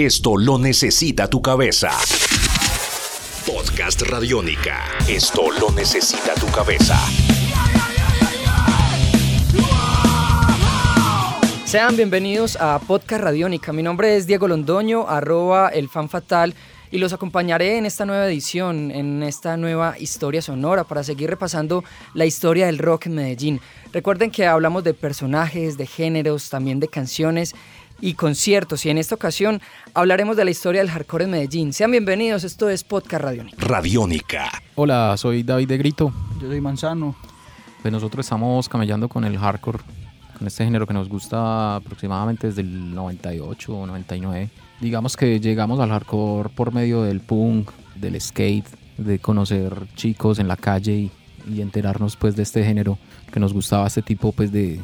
[0.00, 1.90] Esto lo necesita tu cabeza.
[3.44, 4.84] Podcast Radiónica.
[5.08, 6.96] Esto lo necesita tu cabeza.
[11.64, 13.72] Sean bienvenidos a Podcast Radiónica.
[13.72, 16.54] Mi nombre es Diego Londoño, arroba el fan fatal,
[16.92, 21.82] y los acompañaré en esta nueva edición, en esta nueva historia sonora, para seguir repasando
[22.14, 23.60] la historia del rock en Medellín.
[23.92, 27.54] Recuerden que hablamos de personajes, de géneros, también de canciones
[28.00, 29.60] y conciertos, y en esta ocasión
[29.94, 31.72] hablaremos de la historia del hardcore en Medellín.
[31.72, 33.56] Sean bienvenidos, esto es Podcast Radiónica.
[33.58, 34.50] Radiónica.
[34.74, 36.12] Hola, soy David de Grito.
[36.40, 37.16] Yo soy Manzano.
[37.82, 39.78] Pues nosotros estamos camellando con el hardcore
[40.38, 44.48] con este género que nos gusta aproximadamente desde el 98 o 99.
[44.80, 50.46] Digamos que llegamos al hardcore por medio del punk, del skate, de conocer chicos en
[50.48, 51.10] la calle
[51.46, 52.98] y, enterarnos pues de este género
[53.32, 54.80] que nos gustaba este tipo pues de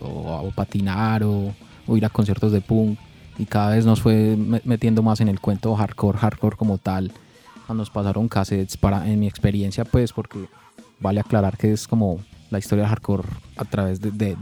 [0.00, 1.54] o, patinar o,
[1.88, 2.98] ir a conciertos de punk
[3.38, 7.12] y cada vez nos fue metiendo más en el cuento hardcore, hardcore como tal.
[7.68, 10.46] Nos pasaron cassettes para, en mi experiencia pues porque
[11.00, 14.36] vale aclarar que es como la historia hardcore a través de, de,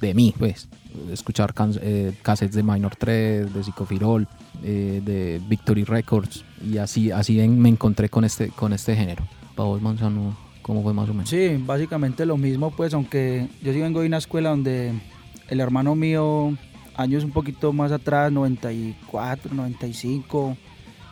[0.00, 0.68] de, mí, pues.
[1.12, 4.26] Escuchar eh, cassettes de Minor 3, de Psicofirol,
[4.64, 6.44] eh, de Victory Records.
[6.64, 9.24] Y así, así me encontré con este, con este género.
[9.54, 11.30] Para vos, Manzano, ¿cómo fue más o menos?
[11.30, 14.94] Sí, básicamente lo mismo, pues, aunque yo sí vengo de una escuela donde
[15.48, 16.56] el hermano mío,
[16.96, 20.56] años un poquito más atrás, 94, 95,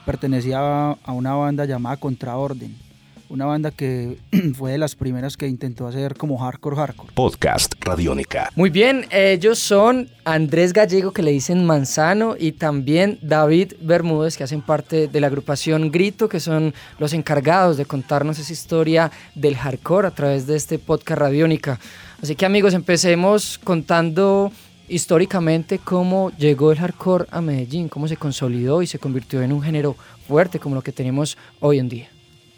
[0.04, 2.86] pertenecía a una banda llamada Contraorden
[3.28, 4.18] una banda que
[4.54, 7.12] fue de las primeras que intentó hacer como hardcore hardcore.
[7.14, 8.50] Podcast Radiónica.
[8.54, 14.44] Muy bien, ellos son Andrés Gallego que le dicen Manzano y también David Bermúdez que
[14.44, 19.56] hacen parte de la agrupación Grito que son los encargados de contarnos esa historia del
[19.56, 21.78] hardcore a través de este podcast Radiónica.
[22.22, 24.50] Así que amigos, empecemos contando
[24.88, 29.62] históricamente cómo llegó el hardcore a Medellín, cómo se consolidó y se convirtió en un
[29.62, 32.08] género fuerte como lo que tenemos hoy en día.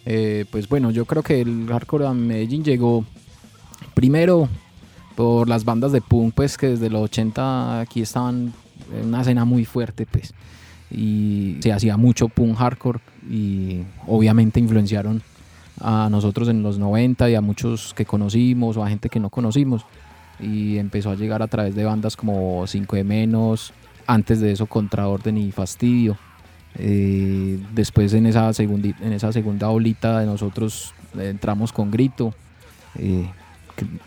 [0.07, 3.05] Eh, pues bueno, yo creo que el hardcore a Medellín llegó
[3.95, 4.49] primero
[5.17, 8.53] por las bandas de punk, pues que desde los 80 aquí estaban
[8.95, 10.33] en una escena muy fuerte, pues.
[10.91, 15.23] Y se hacía mucho punk hardcore y obviamente influenciaron
[15.81, 19.31] a nosotros en los 90 y a muchos que conocimos o a gente que no
[19.31, 19.85] conocimos.
[20.41, 23.73] Y empezó a llegar a través de bandas como 5 de menos,
[24.07, 26.17] antes de eso Contraorden y Fastidio.
[26.77, 32.35] Eh, después en esa, segunda, en esa segunda olita de nosotros entramos con grito.
[32.97, 33.29] Eh,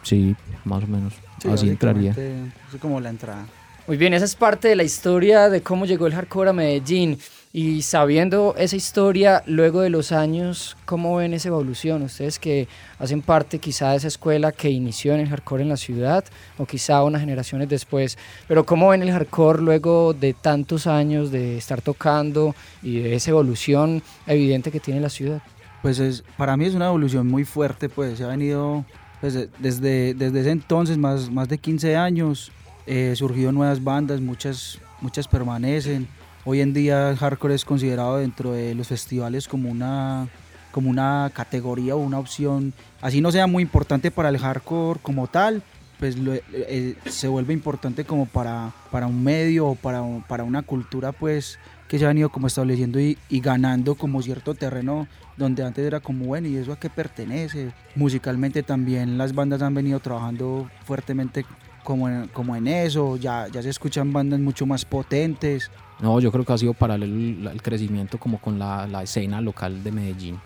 [0.04, 1.14] sí, más o menos.
[1.52, 2.12] así entraría.
[2.12, 3.46] Así como la entrada.
[3.88, 7.18] Muy bien, esa es parte de la historia de cómo llegó el hardcore a Medellín.
[7.52, 12.04] Y sabiendo esa historia, luego de los años, ¿cómo ven esa evolución?
[12.04, 12.68] Ustedes que
[13.00, 16.24] hacen parte quizá de esa escuela que inició en el hardcore en la ciudad,
[16.60, 21.58] o quizá unas generaciones después, pero ¿cómo ven el hardcore luego de tantos años de
[21.58, 25.42] estar tocando y de esa evolución evidente que tiene la ciudad?
[25.82, 28.86] Pues es, para mí es una evolución muy fuerte, pues se ha venido
[29.20, 32.52] pues, desde, desde ese entonces, más, más de 15 años,
[32.86, 36.08] eh, surgido nuevas bandas, muchas, muchas permanecen.
[36.44, 40.28] Hoy en día el hardcore es considerado dentro de los festivales como una,
[40.72, 45.28] como una categoría o una opción, así no sea muy importante para el hardcore como
[45.28, 45.62] tal,
[46.00, 46.18] pues
[46.52, 51.60] eh, se vuelve importante como para, para un medio o para, para una cultura pues
[51.92, 56.24] que se ha venido como estableciendo y, ganando como cierto terreno donde antes era como
[56.24, 57.74] bueno y eso a qué pertenece.
[57.96, 61.46] Musicalmente también las bandas han venido trabajando fuertemente
[61.84, 65.70] como en, como en eso, ya, ya se escuchan bandas mucho más potentes,
[66.02, 69.84] no, yo creo que ha sido paralelo el crecimiento como con la, la, escena local
[69.84, 70.40] de Medellín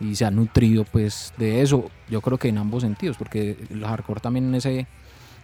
[0.00, 3.84] y se ha nutrido pues de eso, yo creo que en ambos sentidos, porque el
[3.84, 4.86] hardcore también ese,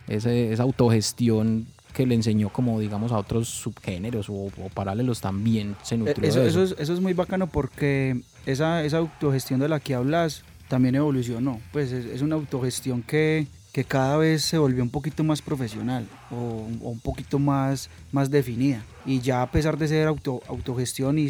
[0.06, 5.97] ese, esa autogestión que le enseñó como digamos a otros subgéneros o, paralelos también se
[5.97, 6.62] nutrió eso, de eso.
[6.62, 10.94] Eso, es, eso es muy bacano porque esa, esa autogestión de la que hablas también
[10.94, 15.42] evolucionó, pues es, es una autogestión que, que cada vez se volvió un poquito más
[15.42, 18.84] profesional o, un poquito más, más definida.
[19.04, 21.24] Y ya a pesar de ser auto, autogestión y,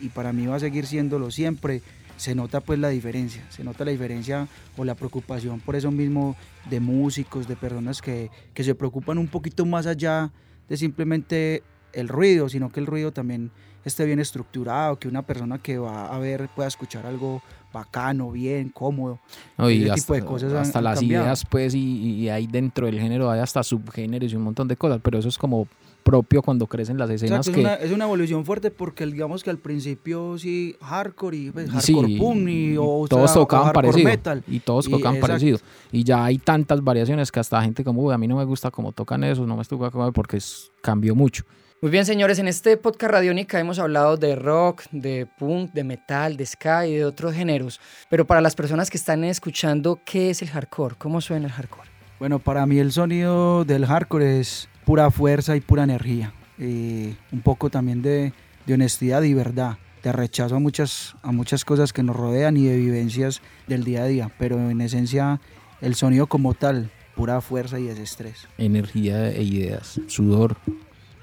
[0.00, 1.82] y, para mí va a seguir siéndolo siempre,
[2.16, 6.34] se nota pues la diferencia, se nota la diferencia o la preocupación por eso mismo
[6.68, 10.32] de músicos, de personas que, que se preocupan un poquito más allá
[10.68, 11.62] de simplemente
[11.92, 13.52] el ruido, sino que el ruido también
[13.84, 17.42] esté bien estructurado, que una persona que va a ver pueda escuchar algo
[17.76, 19.18] bacano, bien, cómodo.
[19.58, 22.98] y ese hasta, tipo de cosas hasta las ideas, pues, y, y, ahí dentro del
[22.98, 25.68] género hay hasta subgéneros y un montón de cosas, pero eso es como
[26.06, 27.50] propio cuando crecen las escenas.
[27.50, 27.60] que...
[27.80, 32.48] es, una, evolución fuerte porque digamos que al principio sí, hardcore y pues, hardcore punk
[32.48, 34.08] y, o, todos tocaban parecido.
[34.08, 34.44] Metal.
[34.46, 35.58] Y todos tocaban parecido.
[35.90, 38.92] Y ya hay tantas variaciones que hasta gente como, a mí no me gusta cómo
[38.92, 39.76] tocan eso, no me gusta
[40.12, 40.38] porque
[40.80, 41.44] cambió mucho.
[41.82, 46.38] Muy bien, señores, en este podcast Radiónica hemos hablado de rock, de punk, de metal,
[46.38, 47.65] de ska y de otros géneros.
[48.08, 50.96] Pero para las personas que están escuchando, ¿qué es el hardcore?
[50.96, 51.88] ¿Cómo suena el hardcore?
[52.18, 56.32] Bueno, para mí el sonido del hardcore es pura fuerza y pura energía.
[56.58, 58.32] Y un poco también de,
[58.64, 62.64] de honestidad y verdad, de rechazo a muchas, a muchas cosas que nos rodean y
[62.64, 64.30] de vivencias del día a día.
[64.38, 65.40] Pero en esencia,
[65.80, 68.46] el sonido como tal, pura fuerza y desestrés.
[68.58, 70.56] Energía e ideas, sudor,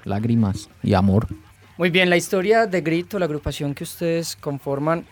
[0.04, 1.28] lágrimas y amor.
[1.78, 5.06] Muy bien, la historia de Grito, la agrupación que ustedes conforman,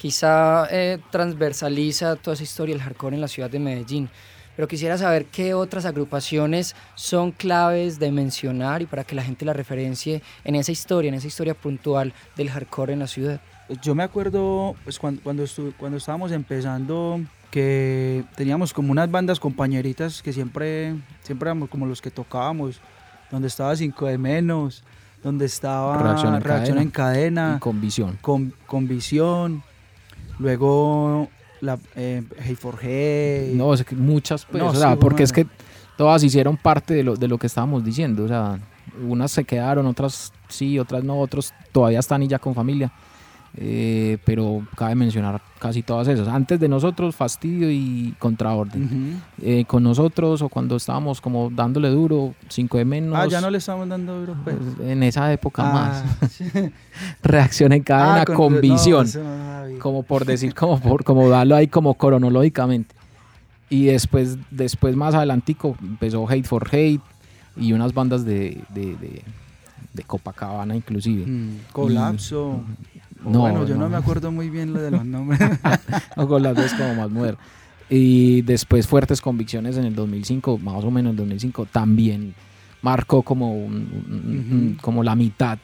[0.00, 4.08] quizá eh, transversaliza toda esa historia del hardcore en la ciudad de Medellín.
[4.56, 9.44] Pero quisiera saber qué otras agrupaciones son claves de mencionar y para que la gente
[9.44, 13.42] la referencie en esa historia, en esa historia puntual del hardcore en la ciudad.
[13.82, 15.44] Yo me acuerdo pues, cuando, cuando,
[15.78, 17.20] cuando estábamos empezando
[17.50, 22.80] que teníamos como unas bandas compañeritas que siempre, siempre éramos como los que tocábamos
[23.30, 24.82] donde estaba 5 de menos,
[25.22, 26.82] donde estaba Reacción en Reacción cadena.
[26.82, 28.18] en cadena, Y con visión.
[28.20, 29.62] con, con visión,
[30.40, 31.28] luego
[31.60, 33.52] la eh, Hey for Hey.
[33.54, 35.46] No, es que muchas, pues, No, o sea, sí, porque es que
[35.96, 38.24] todas hicieron parte de lo, de lo que estábamos diciendo.
[38.24, 38.58] O sea,
[39.06, 42.90] unas se quedaron, otras sí, otras no, otros todavía están y ya con familia.
[43.56, 46.28] Eh, pero cabe mencionar casi todas esas.
[46.28, 49.20] Antes de nosotros, Fastidio y Contraorden.
[49.42, 53.18] Eh, con nosotros o cuando estábamos como dándole duro, 5 de menos.
[53.18, 54.56] Ah, ya no le estamos dando duro, pues.
[54.80, 56.04] En esa época más.
[56.22, 56.44] Ah, sí.
[57.22, 59.06] Reacción en cadena Ah, con, visión.
[59.14, 62.94] no como por decir, como por como darlo ahí como cronológicamente.
[63.68, 67.00] Y después, después más adelantico empezó Hate for Hate
[67.56, 69.22] y unas bandas de, de, de,
[69.92, 71.24] de Copacabana inclusive.
[71.26, 72.48] Mm, colapso.
[72.48, 72.64] O
[73.24, 73.82] No, bueno, yo no.
[73.82, 73.90] no.
[73.90, 75.40] me acuerdo muy bien lo de los nombres.
[76.16, 77.42] O con las dos como más modernas.
[77.88, 82.34] Y después Fuertes Convicciones en el 2005, más o menos en el 2005, también
[82.82, 83.72] marcó como, un-
[84.08, 85.58] un- como la mitad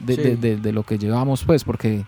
[0.00, 0.22] de, Sí.
[0.22, 2.04] de- de- de lo que llevamos, pues, porque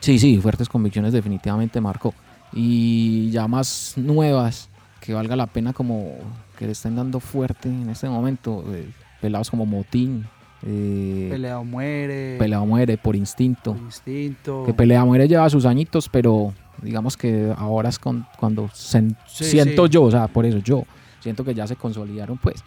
[0.00, 2.14] sí, sí, Fuertes Convicciones definitivamente marcó.
[2.52, 4.70] Y ya más nuevas,
[5.00, 6.14] que valga la pena como
[6.58, 8.88] que le estén dando fuerte en este momento, eh,
[9.20, 10.24] pelados como Motín,
[10.64, 12.36] eh, Pelea o muere.
[12.38, 13.74] Pelea o Muere, Por Instinto.
[13.74, 14.64] por instinto.
[14.64, 19.86] Que Pelea Muere lleva sus añitos, pero digamos que ahora es con- cuando Sí, siento
[19.86, 19.92] sí.
[19.92, 20.84] yo, o sea, por eso yo
[21.20, 22.62] siento que ya se consolidaron, pues.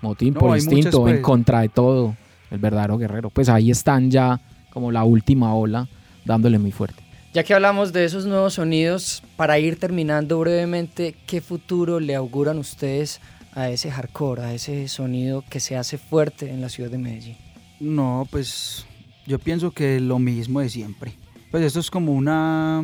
[0.00, 1.16] Motín No, por instinto, muchas, pues.
[1.16, 2.16] en contra de todo,
[2.50, 3.30] el verdadero guerrero.
[3.30, 4.40] Pues ahí están ya
[4.70, 5.88] como la última ola
[6.24, 7.02] dándole muy fuerte.
[7.34, 12.58] Ya que hablamos de esos nuevos sonidos, para ir terminando brevemente, ¿qué futuro le auguran
[12.58, 13.20] ustedes
[13.54, 17.36] a ese hardcore, a ese sonido que se hace fuerte en la ciudad de Medellín?
[17.80, 18.86] No, pues
[19.26, 21.12] yo pienso que lo mismo de siempre.
[21.50, 22.82] Pues esto es como una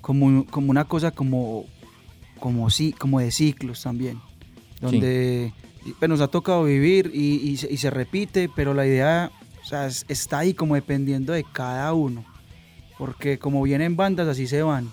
[0.00, 1.64] como, como una cosa como
[2.40, 4.20] como sí, como de ciclos también,
[4.80, 5.52] donde
[5.98, 9.30] pues, nos ha tocado vivir y, y se- y se repite, pero la idea
[9.62, 12.24] o sea, es- está ahí como dependiendo de cada uno,
[12.96, 14.88] porque como vienen bandas así se van,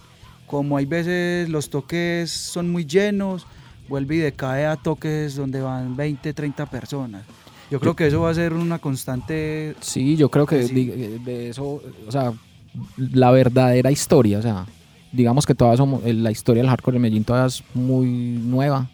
[0.48, 3.46] como hay veces los toques son muy llenos,
[3.88, 7.24] vuelve y decae a toques donde van 20, 30 personas.
[7.72, 10.74] Yo creo que eso va a ser una constante Sí, yo creo que Sí.
[10.74, 10.86] di-
[11.26, 12.32] de eso, o sea,
[12.98, 14.66] la verdadera historia, o sea,
[15.12, 18.88] digamos que todavía somos, la historia del hardcore de Medellín todavía es muy nueva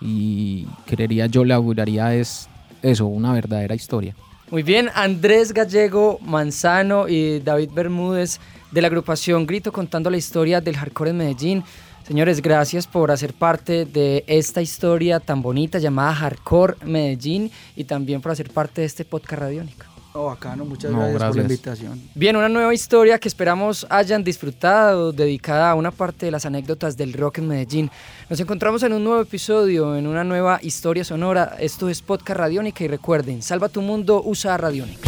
[0.00, 2.48] y creería yo le auguraría es
[2.82, 4.14] eso, una verdadera historia.
[4.50, 10.60] Muy bien, Andrés Gallego Manzano y David Bermúdez de la agrupación Grito contando la historia
[10.62, 11.64] del hardcore en Medellín.
[12.08, 18.22] Señores, gracias por hacer parte de esta historia tan bonita llamada Hardcore Medellín y también
[18.22, 19.84] por hacer parte de este podcast radiónico.
[20.14, 22.02] Oh, bacano, muchas No, gracias, por la invitación.
[22.14, 26.96] Bien, una nueva historia que esperamos hayan disfrutado, dedicada a una parte de las anécdotas
[26.96, 27.90] del rock en Medellín.
[28.30, 31.56] Nos encontramos en un nuevo episodio, en una nueva historia sonora.
[31.60, 35.07] Esto es Podcast Radiónica y recuerden, salva tu mundo, usa Radiónica.